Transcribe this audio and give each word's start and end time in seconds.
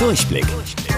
Durchblick. 0.00 0.46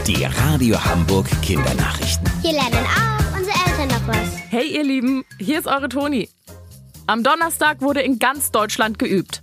Die 0.06 0.24
Radio 0.24 0.76
Hamburg 0.84 1.26
Kindernachrichten. 1.42 2.24
Hier 2.40 2.52
lernen 2.52 2.86
auch 2.86 3.36
unsere 3.36 3.56
Eltern 3.66 3.88
noch 3.88 4.06
was. 4.06 4.36
Hey 4.48 4.76
ihr 4.76 4.84
Lieben, 4.84 5.24
hier 5.40 5.58
ist 5.58 5.66
eure 5.66 5.88
Toni. 5.88 6.28
Am 7.08 7.24
Donnerstag 7.24 7.80
wurde 7.80 8.00
in 8.00 8.20
ganz 8.20 8.52
Deutschland 8.52 9.00
geübt. 9.00 9.42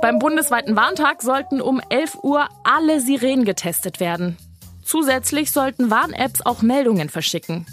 Beim 0.00 0.20
bundesweiten 0.20 0.76
Warntag 0.76 1.22
sollten 1.22 1.60
um 1.60 1.80
11 1.90 2.18
Uhr 2.22 2.48
alle 2.62 3.00
Sirenen 3.00 3.44
getestet 3.44 3.98
werden. 3.98 4.36
Zusätzlich 4.84 5.50
sollten 5.50 5.90
Warn-Apps 5.90 6.46
auch 6.46 6.62
Meldungen 6.62 7.08
verschicken. 7.08 7.66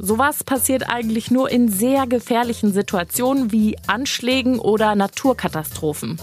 Sowas 0.00 0.42
passiert 0.42 0.88
eigentlich 0.88 1.30
nur 1.30 1.48
in 1.48 1.68
sehr 1.68 2.08
gefährlichen 2.08 2.72
Situationen 2.72 3.52
wie 3.52 3.76
Anschlägen 3.86 4.58
oder 4.58 4.96
Naturkatastrophen. 4.96 6.20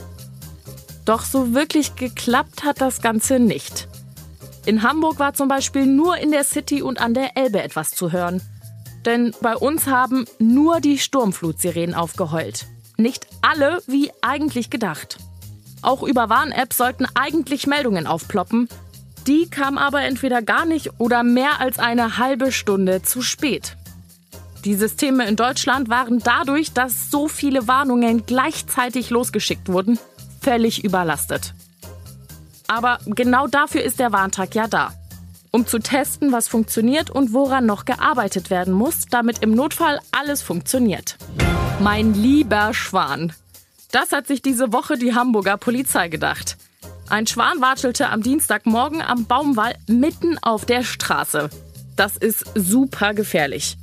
Doch 1.07 1.23
so 1.23 1.53
wirklich 1.53 1.95
geklappt 1.95 2.65
hat 2.65 2.81
das 2.81 3.01
Ganze 3.01 3.39
nicht. 3.39 3.87
In 4.65 4.83
Hamburg 4.83 5.19
war 5.19 5.33
zum 5.33 5.47
Beispiel 5.47 5.85
nur 5.85 6.17
in 6.17 6.31
der 6.31 6.43
City 6.43 6.81
und 6.81 6.99
an 6.99 7.13
der 7.13 7.37
Elbe 7.37 7.63
etwas 7.63 7.91
zu 7.91 8.11
hören. 8.11 8.41
Denn 9.05 9.33
bei 9.39 9.55
uns 9.55 9.87
haben 9.87 10.25
nur 10.37 10.81
die 10.81 10.99
Sturmflutsirenen 10.99 11.95
aufgeheult. 11.95 12.65
Nicht 12.97 13.25
alle 13.41 13.81
wie 13.87 14.11
eigentlich 14.21 14.69
gedacht. 14.69 15.17
Auch 15.81 16.03
über 16.03 16.27
Warn-Apps 16.27 16.75
sollten 16.75 17.05
eigentlich 17.15 17.67
Meldungen 17.67 18.05
aufploppen. 18.05 18.67
Die 19.25 19.49
kamen 19.49 19.77
aber 19.77 20.01
entweder 20.01 20.41
gar 20.41 20.65
nicht 20.65 20.99
oder 20.99 21.23
mehr 21.23 21.61
als 21.61 21.79
eine 21.79 22.17
halbe 22.17 22.51
Stunde 22.51 23.01
zu 23.01 23.21
spät. 23.21 23.77
Die 24.65 24.75
Systeme 24.75 25.25
in 25.25 25.37
Deutschland 25.37 25.87
waren 25.87 26.19
dadurch, 26.19 26.73
dass 26.73 27.09
so 27.09 27.29
viele 27.29 27.65
Warnungen 27.69 28.25
gleichzeitig 28.25 29.09
losgeschickt 29.09 29.69
wurden, 29.69 29.97
völlig 30.47 30.85
überlastet. 30.85 31.53
Aber 32.69 32.99
genau 33.05 33.47
dafür 33.47 33.83
ist 33.83 33.99
der 33.99 34.13
Warntag 34.13 34.55
ja 34.55 34.69
da. 34.69 34.93
Um 35.51 35.67
zu 35.67 35.77
testen, 35.77 36.31
was 36.31 36.47
funktioniert 36.47 37.09
und 37.09 37.33
woran 37.33 37.65
noch 37.65 37.83
gearbeitet 37.83 38.49
werden 38.49 38.73
muss, 38.73 39.07
damit 39.09 39.39
im 39.39 39.51
Notfall 39.51 39.99
alles 40.17 40.41
funktioniert. 40.41 41.17
Mein 41.81 42.13
lieber 42.13 42.73
Schwan. 42.73 43.33
Das 43.91 44.13
hat 44.13 44.25
sich 44.27 44.41
diese 44.41 44.71
Woche 44.71 44.97
die 44.97 45.13
Hamburger 45.13 45.57
Polizei 45.57 46.07
gedacht. 46.07 46.55
Ein 47.09 47.27
Schwan 47.27 47.59
watschelte 47.59 48.07
am 48.07 48.23
Dienstagmorgen 48.23 49.01
am 49.01 49.25
Baumwall 49.25 49.75
mitten 49.87 50.37
auf 50.41 50.65
der 50.65 50.85
Straße. 50.85 51.49
Das 51.97 52.15
ist 52.15 52.45
super 52.55 53.13
gefährlich. 53.13 53.77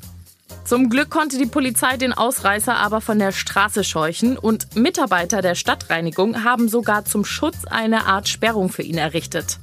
Zum 0.65 0.89
Glück 0.89 1.11
konnte 1.11 1.37
die 1.37 1.47
Polizei 1.47 1.99
den 1.99 2.15
Ausreißer 2.15 2.75
aber 2.75 3.03
von 3.03 3.19
der 3.19 3.33
Straße 3.33 3.85
scheuchen 3.85 4.39
und 4.39 4.77
Mitarbeiter 4.77 5.43
der 5.43 5.55
Stadtreinigung 5.55 6.43
haben 6.43 6.69
sogar 6.69 7.05
zum 7.05 7.27
Schutz 7.27 7.67
eine 7.67 8.07
Art 8.07 8.29
Sperrung 8.29 8.71
für 8.71 8.83
ihn 8.83 8.97
errichtet. 8.97 9.59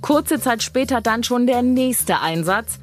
Kurze 0.00 0.40
Zeit 0.40 0.64
später 0.64 1.00
dann 1.00 1.22
schon 1.22 1.46
der 1.46 1.62
nächste 1.62 2.20
Einsatz. 2.20 2.80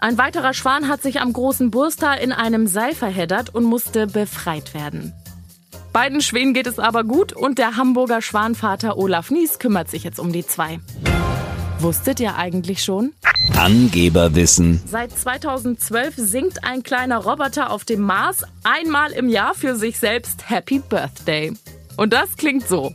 Ein 0.00 0.16
weiterer 0.16 0.54
Schwan 0.54 0.88
hat 0.88 1.02
sich 1.02 1.20
am 1.20 1.34
großen 1.34 1.70
Burster 1.70 2.18
in 2.18 2.32
einem 2.32 2.66
Seil 2.66 2.94
verheddert 2.94 3.54
und 3.54 3.64
musste 3.64 4.06
befreit 4.06 4.72
werden. 4.72 5.12
Beiden 5.92 6.22
Schwänen 6.22 6.54
geht 6.54 6.66
es 6.66 6.78
aber 6.78 7.04
gut 7.04 7.34
und 7.34 7.58
der 7.58 7.76
Hamburger 7.76 8.22
Schwanvater 8.22 8.96
Olaf 8.96 9.30
Nies 9.30 9.58
kümmert 9.58 9.90
sich 9.90 10.02
jetzt 10.02 10.18
um 10.18 10.32
die 10.32 10.46
zwei. 10.46 10.80
Wusstet 11.78 12.20
ihr 12.20 12.36
eigentlich 12.36 12.82
schon? 12.82 13.12
Angeberwissen. 13.50 14.80
Seit 14.86 15.16
2012 15.16 16.14
singt 16.16 16.64
ein 16.64 16.82
kleiner 16.82 17.18
Roboter 17.18 17.70
auf 17.70 17.84
dem 17.84 18.00
Mars 18.00 18.44
einmal 18.62 19.12
im 19.12 19.28
Jahr 19.28 19.54
für 19.54 19.76
sich 19.76 19.98
selbst 19.98 20.48
Happy 20.48 20.78
Birthday. 20.78 21.52
Und 21.96 22.12
das 22.12 22.36
klingt 22.36 22.66
so. 22.66 22.92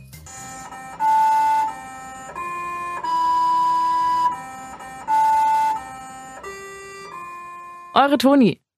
Eure 7.94 8.18
Toni. 8.18 8.60